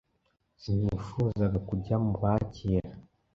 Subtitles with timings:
[0.61, 2.89] Sinifuzaga kujya mubakira.